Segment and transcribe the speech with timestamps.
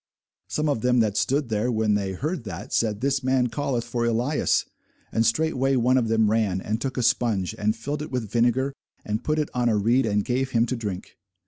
[0.47, 4.03] Some of them that stood there, when they heard that, said, This man calleth for
[4.03, 4.65] Elias.
[5.11, 8.73] And straightway one of them ran, and took a spunge, and filled it with vinegar,
[9.05, 11.17] and put it on a reed, and gave him to drink.